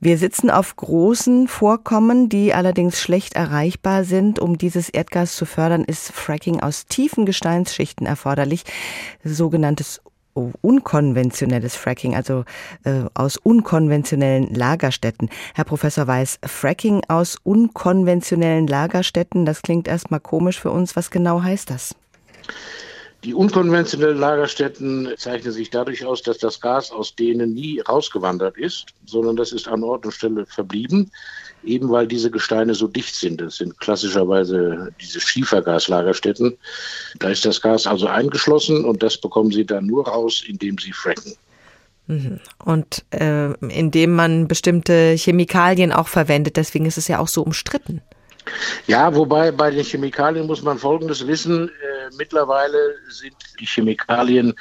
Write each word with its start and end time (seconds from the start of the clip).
Wir 0.00 0.16
sitzen 0.18 0.50
auf 0.50 0.76
großen 0.76 1.48
Vorkommen, 1.48 2.28
die 2.28 2.54
allerdings 2.54 3.00
schlecht 3.00 3.34
erreichbar 3.34 4.04
sind. 4.04 4.38
Um 4.38 4.56
dieses 4.56 4.88
Erdgas 4.88 5.34
zu 5.34 5.44
fördern, 5.44 5.84
ist 5.84 6.12
Fracking 6.12 6.60
aus 6.60 6.86
tiefen 6.86 7.26
Gesteinsschichten 7.26 8.06
erforderlich, 8.06 8.64
sogenanntes 9.24 10.00
unkonventionelles 10.60 11.74
Fracking, 11.74 12.14
also 12.14 12.44
äh, 12.84 13.04
aus 13.14 13.36
unkonventionellen 13.36 14.54
Lagerstätten. 14.54 15.30
Herr 15.54 15.64
Professor 15.64 16.06
Weiß, 16.06 16.38
Fracking 16.44 17.02
aus 17.08 17.38
unkonventionellen 17.42 18.66
Lagerstätten, 18.66 19.44
das 19.44 19.62
klingt 19.62 19.88
erstmal 19.88 20.20
komisch 20.20 20.60
für 20.60 20.70
uns. 20.70 20.94
Was 20.94 21.10
genau 21.10 21.42
heißt 21.42 21.70
das? 21.70 21.96
Die 23.24 23.34
unkonventionellen 23.34 24.18
Lagerstätten 24.18 25.08
zeichnen 25.16 25.52
sich 25.52 25.70
dadurch 25.70 26.04
aus, 26.04 26.22
dass 26.22 26.38
das 26.38 26.60
Gas 26.60 26.92
aus 26.92 27.16
denen 27.16 27.52
nie 27.52 27.80
rausgewandert 27.80 28.56
ist, 28.56 28.86
sondern 29.06 29.34
das 29.34 29.50
ist 29.50 29.66
an 29.66 29.82
Ort 29.82 30.06
und 30.06 30.12
Stelle 30.12 30.46
verblieben, 30.46 31.10
eben 31.64 31.90
weil 31.90 32.06
diese 32.06 32.30
Gesteine 32.30 32.74
so 32.74 32.86
dicht 32.86 33.16
sind. 33.16 33.40
Das 33.40 33.56
sind 33.56 33.78
klassischerweise 33.80 34.92
diese 35.00 35.20
Schiefergaslagerstätten. 35.20 36.56
Da 37.18 37.30
ist 37.30 37.44
das 37.44 37.60
Gas 37.60 37.88
also 37.88 38.06
eingeschlossen 38.06 38.84
und 38.84 39.02
das 39.02 39.16
bekommen 39.16 39.50
Sie 39.50 39.66
dann 39.66 39.86
nur 39.86 40.06
raus, 40.06 40.44
indem 40.46 40.78
Sie 40.78 40.92
fracken. 40.92 41.34
Mhm. 42.06 42.38
Und 42.64 43.04
äh, 43.10 43.52
indem 43.66 44.14
man 44.14 44.46
bestimmte 44.46 45.16
Chemikalien 45.16 45.92
auch 45.92 46.08
verwendet, 46.08 46.56
deswegen 46.56 46.86
ist 46.86 46.98
es 46.98 47.08
ja 47.08 47.18
auch 47.18 47.28
so 47.28 47.42
umstritten. 47.42 48.00
Ja, 48.86 49.14
wobei 49.14 49.52
bei 49.52 49.70
den 49.70 49.84
Chemikalien 49.84 50.46
muss 50.46 50.62
man 50.62 50.78
Folgendes 50.78 51.26
wissen. 51.26 51.70
Mittlerweile 52.16 52.94
sind 53.08 53.36
die 53.60 53.66
Chemikalien 53.66 54.54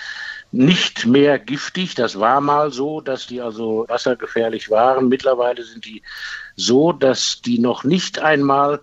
nicht 0.52 1.06
mehr 1.06 1.40
giftig. 1.40 1.96
Das 1.96 2.20
war 2.20 2.42
mal 2.42 2.72
so, 2.72 3.02
dass 3.02 3.28
die 3.28 3.42
also 3.42 3.86
wassergefährlich 3.88 4.70
waren. 4.70 5.10
Mittlerweile 5.10 5.64
sind 5.64 5.86
die 5.86 6.02
so, 6.56 6.92
dass 6.92 7.42
die 7.42 7.60
noch 7.60 7.84
nicht 7.84 8.20
einmal 8.20 8.82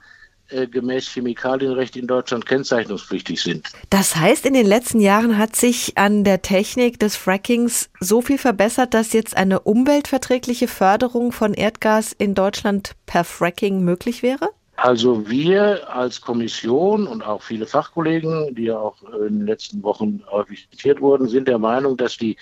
äh, 0.51 0.67
gemäß 0.67 1.09
Chemikalienrecht 1.09 1.97
in 1.97 2.07
Deutschland 2.07 2.45
kennzeichnungspflichtig 2.45 3.43
sind. 3.43 3.67
Das 3.89 4.15
heißt, 4.15 4.45
in 4.45 4.53
den 4.53 4.67
letzten 4.67 5.01
Jahren 5.01 5.39
hat 5.39 5.57
sich 5.57 5.97
an 5.97 6.23
der 6.23 6.43
Technik 6.43 7.01
des 7.01 7.17
Frackings 7.17 7.89
so 7.99 8.21
viel 8.21 8.39
verbessert, 8.39 8.93
dass 8.93 9.15
jetzt 9.15 9.37
eine 9.37 9.61
umweltverträgliche 9.61 10.69
Förderung 10.69 11.33
von 11.33 11.55
Erdgas 11.55 12.13
in 12.13 12.35
Deutschland 12.35 12.93
per 13.07 13.25
Fracking 13.25 13.81
möglich 13.83 14.23
wäre? 14.23 14.51
Also 14.85 15.31
wir 15.31 15.91
als 15.91 16.21
Kommission 16.21 17.07
und 17.07 17.23
auch 17.23 17.41
viele 17.41 17.65
Fachkollegen, 17.65 18.55
die 18.55 18.65
ja 18.65 18.77
auch 18.77 19.03
in 19.27 19.39
den 19.39 19.47
letzten 19.47 19.83
Wochen 19.83 20.23
häufig 20.31 20.69
zitiert 20.71 21.01
wurden, 21.01 21.27
sind 21.27 21.49
der 21.49 21.59
Meinung, 21.59 21.97
dass 21.97 22.19
die 22.19 22.37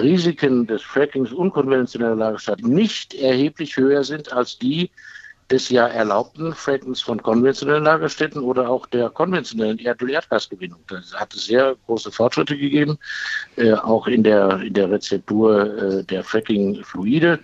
Risiken 0.00 0.68
des 0.68 0.82
Frackings 0.82 1.32
unkonventioneller 1.32 2.14
Lagerstadt 2.14 2.62
nicht 2.62 3.14
erheblich 3.14 3.76
höher 3.76 4.04
sind 4.04 4.32
als 4.32 4.56
die 4.56 4.92
des 5.50 5.68
ja 5.68 5.88
erlaubten 5.88 6.54
Frackings 6.54 7.00
von 7.00 7.20
konventionellen 7.20 7.82
Lagerstätten 7.82 8.40
oder 8.40 8.70
auch 8.70 8.86
der 8.86 9.10
konventionellen 9.10 9.80
Erdöl-Erdgasgewinnung. 9.80 10.78
Da 10.86 11.02
hat 11.14 11.34
es 11.34 11.46
sehr 11.46 11.74
große 11.86 12.12
Fortschritte 12.12 12.56
gegeben, 12.56 12.98
äh, 13.56 13.72
auch 13.72 14.06
in 14.06 14.22
der, 14.22 14.60
in 14.60 14.74
der 14.74 14.92
Rezeptur 14.92 15.76
äh, 15.76 16.04
der 16.04 16.22
Fracking-Fluide 16.22 17.40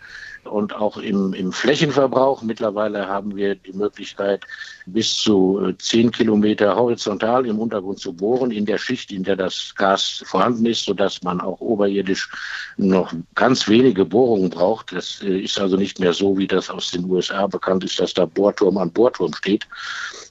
und 0.47 0.75
auch 0.75 0.97
im, 0.97 1.35
im 1.35 1.53
Flächenverbrauch. 1.53 2.43
Mittlerweile 2.43 3.07
haben 3.07 3.37
wir 3.37 3.55
die 3.55 3.73
Möglichkeit, 3.73 4.45
bis 4.87 5.17
zu 5.17 5.73
10 5.79 6.09
äh, 6.09 6.11
Kilometer 6.11 6.77
horizontal 6.77 7.47
im 7.47 7.59
Untergrund 7.59 7.99
zu 7.99 8.13
bohren, 8.13 8.51
in 8.51 8.67
der 8.67 8.79
Schicht, 8.79 9.13
in 9.13 9.25
der 9.25 9.37
das 9.37 9.75
Gas 9.77 10.23
vorhanden 10.27 10.67
ist, 10.67 10.85
sodass 10.85 11.23
man 11.23 11.41
auch 11.41 11.61
oberirdisch 11.61 12.31
noch 12.77 13.13
ganz 13.35 13.69
wenige 13.69 14.05
Bohrungen 14.05 14.51
braucht. 14.51 14.93
Das 14.93 15.23
äh, 15.23 15.41
ist 15.41 15.59
also 15.59 15.77
nicht 15.77 16.01
mehr 16.01 16.13
so, 16.13 16.39
wie 16.39 16.47
das 16.47 16.71
aus 16.71 16.91
den 16.91 17.05
USA 17.11 17.47
bekannt 17.47 17.85
ist, 17.85 17.99
dass 18.01 18.15
da 18.15 18.27
Bohrturm 18.27 18.79
an 18.79 18.93
Bohrturm 18.93 19.35
steht 19.35 19.67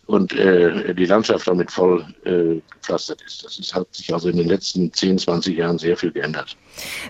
und 0.08 0.34
äh, 0.34 0.94
die 0.94 1.06
Landschaft 1.06 1.48
damit 1.48 1.72
voll 1.72 2.06
äh, 2.26 2.62
gepflastert 2.72 3.22
ist. 3.26 3.44
Das 3.44 3.58
ist, 3.58 3.74
hat 3.74 3.88
sich 3.92 4.14
also 4.14 4.30
in 4.30 4.38
den 4.38 4.48
letzten 4.48 4.94
10, 4.94 5.18
20 5.18 5.58
Jahren 5.58 5.78
sehr 5.78 5.98
viel 5.98 6.12
geändert. 6.12 6.56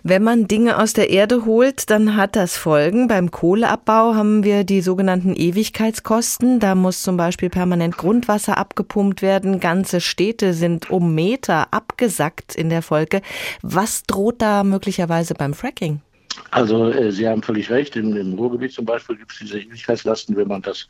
Wenn 0.03 0.24
man 0.24 0.47
Dinge 0.47 0.80
aus 0.80 0.94
der 0.94 1.09
Erde 1.09 1.46
holt, 1.46 1.90
dann 1.90 2.16
hat 2.16 2.36
das 2.36 2.56
Folgen. 2.56 3.08
Beim 3.08 3.31
Kohleabbau 3.31 4.16
haben 4.16 4.44
wir 4.44 4.64
die 4.64 4.81
sogenannten 4.81 5.36
Ewigkeitskosten. 5.36 6.59
Da 6.59 6.75
muss 6.75 7.02
zum 7.02 7.18
Beispiel 7.18 7.50
permanent 7.50 7.97
Grundwasser 7.97 8.58
abgepumpt 8.58 9.22
werden. 9.22 9.59
Ganze 9.59 10.00
Städte 10.00 10.53
sind 10.53 10.90
um 10.90 11.16
Meter 11.16 11.74
abgesackt 11.74 12.56
in 12.56 12.70
der 12.70 12.81
Folge. 12.81 13.22
Was 13.62 14.03
droht 14.03 14.41
da 14.41 14.64
möglicherweise 14.64 15.34
beim 15.34 15.53
Fracking? 15.53 16.02
Also 16.51 16.90
äh, 16.90 17.12
Sie 17.12 17.28
haben 17.28 17.41
völlig 17.41 17.69
recht. 17.69 17.96
Im, 17.96 18.16
Im, 18.16 18.34
Ruhrgebiet 18.34 18.73
zum 18.73 18.85
Beispiel 18.85 19.18
gibt 19.18 19.31
es 19.31 19.40
diese 19.40 19.59
Ewigkeitslasten, 19.59 20.35
wenn 20.35 20.47
man 20.47 20.62
das 20.62 20.88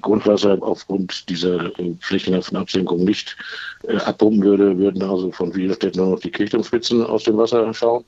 Grundwasser 0.00 0.58
aufgrund 0.60 1.28
dieser 1.28 1.78
äh, 1.78 1.94
flächenhaften 2.00 2.56
Absenkung 2.56 3.04
nicht 3.04 3.36
äh, 3.84 3.96
abpumpen 3.96 4.42
würde, 4.42 4.78
würden 4.78 5.02
also 5.02 5.30
von 5.32 5.52
vielen 5.52 5.74
Städten 5.74 5.98
nur 5.98 6.10
noch 6.10 6.20
die 6.20 6.30
Kirchturmspitzen 6.30 7.04
aus 7.04 7.24
dem 7.24 7.36
Wasser 7.36 7.72
schauen. 7.74 8.04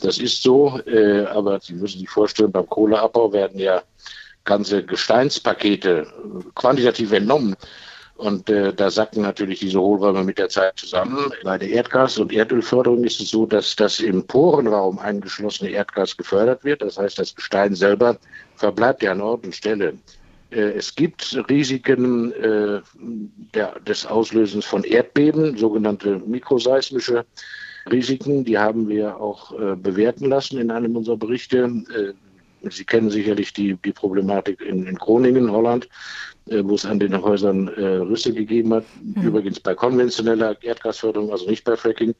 Das 0.00 0.18
ist 0.18 0.42
so, 0.42 0.80
äh, 0.86 1.24
aber 1.26 1.60
Sie 1.60 1.74
müssen 1.74 2.00
sich 2.00 2.08
vorstellen, 2.08 2.52
beim 2.52 2.68
Kohleabbau 2.68 3.32
werden 3.32 3.58
ja 3.58 3.82
ganze 4.44 4.84
Gesteinspakete 4.84 6.00
äh, 6.00 6.06
quantitativ 6.54 7.12
entnommen. 7.12 7.56
Und 8.18 8.50
äh, 8.50 8.74
da 8.74 8.90
sacken 8.90 9.22
natürlich 9.22 9.60
diese 9.60 9.80
Hohlräume 9.80 10.24
mit 10.24 10.38
der 10.38 10.48
Zeit 10.48 10.76
zusammen. 10.76 11.32
Bei 11.44 11.56
der 11.56 11.68
Erdgas- 11.68 12.18
und 12.18 12.32
Erdölförderung 12.32 13.04
ist 13.04 13.20
es 13.20 13.30
so, 13.30 13.46
dass 13.46 13.76
das 13.76 14.00
im 14.00 14.26
Porenraum 14.26 14.98
eingeschlossene 14.98 15.70
Erdgas 15.70 16.16
gefördert 16.16 16.64
wird. 16.64 16.82
Das 16.82 16.98
heißt, 16.98 17.16
das 17.20 17.32
Gestein 17.36 17.76
selber 17.76 18.18
verbleibt 18.56 19.04
ja 19.04 19.12
an 19.12 19.20
Ort 19.20 19.44
und 19.44 19.54
Stelle. 19.54 19.94
Äh, 20.50 20.72
es 20.72 20.96
gibt 20.96 21.40
Risiken 21.48 22.32
äh, 22.32 22.80
der, 23.54 23.78
des 23.86 24.04
Auslösens 24.04 24.64
von 24.64 24.82
Erdbeben, 24.82 25.56
sogenannte 25.56 26.20
mikroseismische 26.26 27.24
Risiken. 27.88 28.44
Die 28.44 28.58
haben 28.58 28.88
wir 28.88 29.20
auch 29.20 29.52
äh, 29.52 29.76
bewerten 29.76 30.26
lassen 30.28 30.58
in 30.58 30.72
einem 30.72 30.96
unserer 30.96 31.16
Berichte. 31.16 31.70
Äh, 31.96 32.14
Sie 32.70 32.84
kennen 32.84 33.10
sicherlich 33.10 33.52
die, 33.52 33.74
die 33.84 33.92
Problematik 33.92 34.60
in, 34.60 34.84
in 34.86 34.96
Groningen, 34.96 35.52
Holland, 35.52 35.88
wo 36.64 36.74
es 36.74 36.84
an 36.84 36.98
den 36.98 37.20
Häusern 37.20 37.68
äh, 37.68 37.96
Rüsse 37.96 38.32
gegeben 38.32 38.74
hat. 38.74 38.84
Mhm. 39.02 39.22
Übrigens 39.22 39.60
bei 39.60 39.74
konventioneller 39.74 40.56
Erdgasförderung, 40.62 41.30
also 41.30 41.48
nicht 41.48 41.64
bei 41.64 41.76
Fracking. 41.76 42.14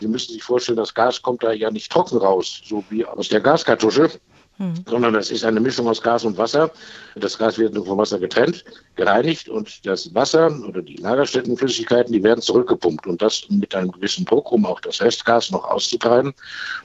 Sie 0.00 0.08
müssen 0.08 0.32
sich 0.32 0.42
vorstellen, 0.42 0.76
das 0.76 0.94
Gas 0.94 1.20
kommt 1.20 1.42
da 1.42 1.52
ja 1.52 1.70
nicht 1.70 1.90
trocken 1.90 2.18
raus, 2.18 2.62
so 2.64 2.84
wie 2.90 3.04
aus 3.04 3.28
der 3.28 3.40
Gaskartusche, 3.40 4.10
mhm. 4.58 4.74
sondern 4.86 5.14
das 5.14 5.30
ist 5.30 5.44
eine 5.44 5.60
Mischung 5.60 5.88
aus 5.88 6.02
Gas 6.02 6.24
und 6.24 6.38
Wasser. 6.38 6.70
Das 7.16 7.36
Gas 7.38 7.58
wird 7.58 7.74
vom 7.74 7.98
Wasser 7.98 8.18
getrennt, 8.18 8.64
gereinigt 8.96 9.48
und 9.48 9.84
das 9.86 10.14
Wasser 10.14 10.50
oder 10.66 10.82
die 10.82 10.96
Lagerstättenflüssigkeiten, 10.96 12.12
die 12.12 12.22
werden 12.22 12.40
zurückgepumpt 12.40 13.06
und 13.06 13.20
das 13.20 13.44
mit 13.48 13.74
einem 13.74 13.90
gewissen 13.92 14.24
Druck, 14.24 14.52
um 14.52 14.64
auch 14.66 14.80
das 14.80 15.00
Restgas 15.00 15.50
noch 15.50 15.64
auszutreiben. 15.64 16.32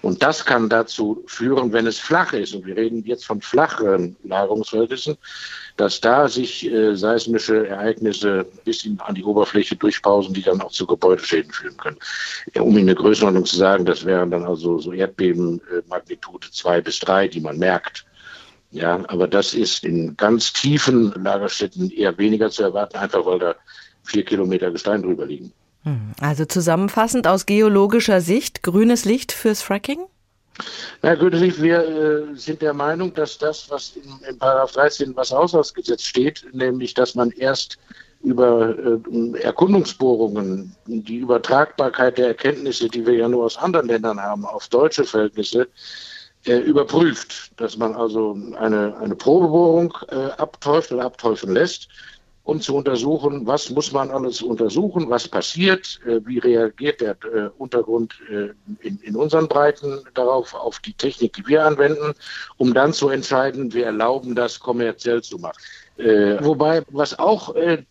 Und 0.01 0.21
das 0.23 0.45
kann 0.45 0.69
dazu 0.69 1.23
führen, 1.27 1.71
wenn 1.73 1.87
es 1.87 1.99
flach 1.99 2.33
ist, 2.33 2.53
und 2.53 2.65
wir 2.65 2.75
reden 2.75 3.03
jetzt 3.05 3.25
von 3.25 3.41
flacheren 3.41 4.15
Lagerungsverhältnissen, 4.23 5.17
dass 5.77 6.01
da 6.01 6.27
sich 6.27 6.69
äh, 6.69 6.95
seismische 6.95 7.67
Ereignisse 7.67 8.45
bis 8.65 8.83
in, 8.83 8.99
an 8.99 9.15
die 9.15 9.23
Oberfläche 9.23 9.75
durchpausen, 9.75 10.33
die 10.33 10.41
dann 10.41 10.61
auch 10.61 10.71
zu 10.71 10.85
Gebäudeschäden 10.85 11.51
führen 11.51 11.77
können. 11.77 11.97
Um 12.55 12.71
Ihnen 12.71 12.89
eine 12.89 12.95
Größenordnung 12.95 13.45
zu 13.45 13.55
sagen, 13.55 13.85
das 13.85 14.03
wären 14.03 14.31
dann 14.31 14.43
also 14.43 14.79
so 14.79 14.91
Erdbeben 14.91 15.61
äh, 15.71 15.81
Magnitude 15.87 16.47
zwei 16.51 16.81
bis 16.81 16.99
drei, 16.99 17.27
die 17.27 17.39
man 17.39 17.57
merkt. 17.57 18.05
Ja, 18.71 18.99
aber 19.07 19.27
das 19.27 19.53
ist 19.53 19.85
in 19.85 20.17
ganz 20.17 20.51
tiefen 20.51 21.13
Lagerstätten 21.23 21.89
eher 21.89 22.17
weniger 22.17 22.49
zu 22.49 22.63
erwarten, 22.63 22.97
einfach 22.97 23.25
weil 23.25 23.39
da 23.39 23.55
vier 24.03 24.25
Kilometer 24.25 24.71
Gestein 24.71 25.03
drüber 25.03 25.25
liegen. 25.25 25.53
Hm, 25.83 26.11
also 26.19 26.45
zusammenfassend 26.45 27.27
aus 27.27 27.45
geologischer 27.45 28.19
Sicht, 28.19 28.63
grünes 28.63 29.05
Licht 29.05 29.31
fürs 29.31 29.61
Fracking? 29.61 29.99
Na, 31.01 31.15
grünes 31.15 31.61
wir 31.61 31.79
äh, 31.79 32.35
sind 32.35 32.61
der 32.61 32.73
Meinung, 32.73 33.13
dass 33.13 33.37
das, 33.37 33.69
was 33.69 33.95
in, 33.95 34.29
in 34.29 34.39
13 34.39 35.15
Wasserhaushaltsgesetz 35.15 36.03
steht, 36.03 36.45
nämlich, 36.53 36.93
dass 36.93 37.15
man 37.15 37.31
erst 37.31 37.77
über 38.23 38.75
äh, 38.77 39.39
Erkundungsbohrungen, 39.39 40.75
die 40.85 41.17
Übertragbarkeit 41.17 42.17
der 42.17 42.29
Erkenntnisse, 42.29 42.87
die 42.87 43.05
wir 43.05 43.13
ja 43.13 43.27
nur 43.27 43.45
aus 43.45 43.57
anderen 43.57 43.87
Ländern 43.87 44.19
haben, 44.19 44.45
auf 44.45 44.67
deutsche 44.69 45.03
Verhältnisse, 45.03 45.67
äh, 46.45 46.57
überprüft, 46.57 47.51
dass 47.57 47.77
man 47.77 47.95
also 47.95 48.37
eine, 48.57 48.97
eine 48.97 49.15
Probebohrung 49.15 49.93
äh, 50.09 50.31
abtäuscht 50.37 50.91
oder 50.91 51.05
abtäuschen 51.05 51.53
lässt, 51.53 51.89
um 52.47 52.61
zu 52.61 52.75
untersuchen, 52.77 53.45
was 53.45 53.69
muss 53.69 53.91
man 53.91 54.09
alles 54.09 54.41
untersuchen, 54.41 55.09
was 55.09 55.27
passiert, 55.27 55.99
äh, 56.05 56.21
wie 56.25 56.39
reagiert 56.39 57.01
der 57.01 57.17
äh, 57.25 57.49
Untergrund 57.57 58.15
äh, 58.29 58.51
in, 58.87 58.97
in, 59.01 59.17
unseren 59.17 59.49
Breiten 59.49 59.99
darauf, 60.13 60.53
auf 60.53 60.79
die 60.79 60.93
Technik, 60.93 61.33
die 61.33 61.45
wir 61.45 61.65
anwenden, 61.65 62.13
um 62.55 62.73
dann 62.73 62.93
zu 62.93 63.09
entscheiden, 63.09 63.73
wir 63.73 63.87
erlauben 63.87 64.33
das 64.33 64.61
kommerziell 64.61 65.21
zu 65.21 65.37
machen. 65.39 65.61
Äh, 65.97 66.41
wobei, 66.41 66.83
was 66.91 67.19
auch 67.19 67.53
äh, 67.55 67.83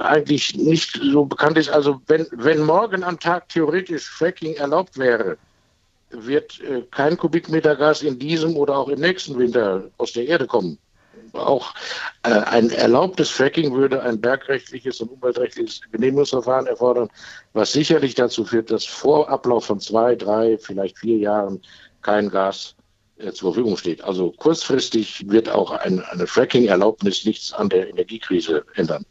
eigentlich 0.00 0.54
nicht 0.54 1.00
so 1.02 1.24
bekannt 1.24 1.58
ist, 1.58 1.68
also 1.68 2.00
wenn, 2.06 2.28
wenn 2.30 2.62
morgen 2.62 3.02
am 3.02 3.18
Tag 3.18 3.48
theoretisch 3.48 4.08
Fracking 4.08 4.54
erlaubt 4.54 4.96
wäre, 4.96 5.36
wird 6.10 6.60
äh, 6.60 6.82
kein 6.92 7.16
Kubikmeter 7.16 7.74
Gas 7.74 8.02
in 8.02 8.16
diesem 8.16 8.56
oder 8.56 8.76
auch 8.76 8.88
im 8.88 9.00
nächsten 9.00 9.36
Winter 9.36 9.90
aus 9.98 10.12
der 10.12 10.28
Erde 10.28 10.46
kommen. 10.46 10.78
Auch 11.38 11.74
äh, 12.22 12.30
ein 12.30 12.70
erlaubtes 12.70 13.30
Fracking 13.30 13.74
würde 13.74 14.02
ein 14.02 14.20
bergrechtliches 14.20 15.00
und 15.00 15.10
umweltrechtliches 15.10 15.80
Genehmigungsverfahren 15.92 16.66
erfordern, 16.66 17.08
was 17.52 17.72
sicherlich 17.72 18.14
dazu 18.14 18.44
führt, 18.44 18.70
dass 18.70 18.84
vor 18.84 19.28
Ablauf 19.28 19.66
von 19.66 19.80
zwei, 19.80 20.14
drei, 20.14 20.58
vielleicht 20.58 20.98
vier 20.98 21.18
Jahren 21.18 21.62
kein 22.02 22.30
Gas 22.30 22.76
äh, 23.18 23.32
zur 23.32 23.52
Verfügung 23.52 23.76
steht. 23.76 24.02
Also 24.02 24.32
kurzfristig 24.32 25.28
wird 25.28 25.48
auch 25.48 25.72
ein, 25.72 26.00
eine 26.04 26.26
Fracking-Erlaubnis 26.26 27.24
nichts 27.24 27.52
an 27.52 27.68
der 27.68 27.88
Energiekrise 27.88 28.64
ändern. 28.74 29.04